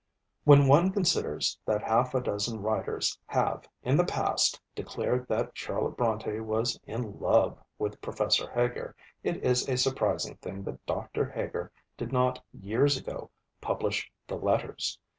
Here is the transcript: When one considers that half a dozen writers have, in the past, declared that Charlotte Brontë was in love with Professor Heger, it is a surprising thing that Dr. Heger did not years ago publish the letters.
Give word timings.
When 0.45 0.67
one 0.67 0.89
considers 0.91 1.59
that 1.67 1.83
half 1.83 2.15
a 2.15 2.21
dozen 2.21 2.63
writers 2.63 3.19
have, 3.27 3.67
in 3.83 3.97
the 3.97 4.03
past, 4.03 4.59
declared 4.73 5.27
that 5.27 5.55
Charlotte 5.55 5.95
Brontë 5.95 6.41
was 6.43 6.79
in 6.87 7.19
love 7.19 7.59
with 7.77 8.01
Professor 8.01 8.49
Heger, 8.49 8.95
it 9.21 9.37
is 9.45 9.69
a 9.69 9.77
surprising 9.77 10.37
thing 10.37 10.63
that 10.63 10.83
Dr. 10.87 11.29
Heger 11.29 11.71
did 11.97 12.11
not 12.11 12.43
years 12.51 12.97
ago 12.97 13.29
publish 13.61 14.11
the 14.25 14.37
letters. 14.37 14.97